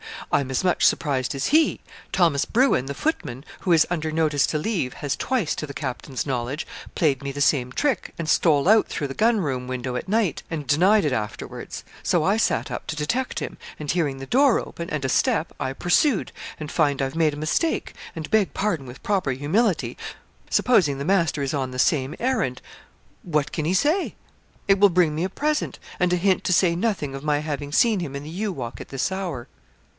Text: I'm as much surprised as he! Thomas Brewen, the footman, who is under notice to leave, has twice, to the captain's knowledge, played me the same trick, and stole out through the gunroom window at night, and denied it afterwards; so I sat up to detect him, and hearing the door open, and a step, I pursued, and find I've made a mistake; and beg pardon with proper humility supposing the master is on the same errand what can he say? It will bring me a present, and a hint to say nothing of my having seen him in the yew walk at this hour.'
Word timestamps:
I'm 0.31 0.49
as 0.49 0.63
much 0.63 0.83
surprised 0.83 1.35
as 1.35 1.47
he! 1.47 1.81
Thomas 2.11 2.45
Brewen, 2.45 2.85
the 2.87 2.95
footman, 2.95 3.45
who 3.61 3.71
is 3.71 3.85
under 3.91 4.11
notice 4.11 4.47
to 4.47 4.57
leave, 4.57 4.93
has 4.95 5.15
twice, 5.15 5.53
to 5.55 5.67
the 5.67 5.73
captain's 5.75 6.25
knowledge, 6.25 6.65
played 6.95 7.21
me 7.21 7.31
the 7.31 7.41
same 7.41 7.71
trick, 7.71 8.13
and 8.17 8.27
stole 8.27 8.67
out 8.67 8.87
through 8.87 9.07
the 9.07 9.13
gunroom 9.13 9.67
window 9.67 9.95
at 9.95 10.07
night, 10.07 10.41
and 10.49 10.65
denied 10.65 11.05
it 11.05 11.11
afterwards; 11.11 11.83
so 12.01 12.23
I 12.23 12.37
sat 12.37 12.71
up 12.71 12.87
to 12.87 12.95
detect 12.95 13.39
him, 13.39 13.57
and 13.79 13.91
hearing 13.91 14.17
the 14.17 14.25
door 14.25 14.59
open, 14.59 14.89
and 14.89 15.03
a 15.05 15.09
step, 15.09 15.53
I 15.59 15.73
pursued, 15.73 16.31
and 16.59 16.71
find 16.71 16.99
I've 17.01 17.15
made 17.15 17.33
a 17.33 17.37
mistake; 17.37 17.93
and 18.15 18.31
beg 18.31 18.55
pardon 18.55 18.87
with 18.87 19.03
proper 19.03 19.31
humility 19.31 19.97
supposing 20.49 20.97
the 20.97 21.05
master 21.05 21.43
is 21.43 21.53
on 21.53 21.69
the 21.71 21.77
same 21.79 22.15
errand 22.19 22.61
what 23.21 23.51
can 23.51 23.65
he 23.65 23.73
say? 23.75 24.15
It 24.67 24.79
will 24.79 24.89
bring 24.89 25.13
me 25.13 25.25
a 25.25 25.29
present, 25.29 25.77
and 25.99 26.11
a 26.11 26.15
hint 26.15 26.43
to 26.45 26.53
say 26.53 26.75
nothing 26.75 27.13
of 27.13 27.23
my 27.23 27.39
having 27.39 27.71
seen 27.71 27.99
him 27.99 28.15
in 28.15 28.23
the 28.23 28.29
yew 28.29 28.51
walk 28.51 28.81
at 28.81 28.89
this 28.89 29.11
hour.' 29.11 29.47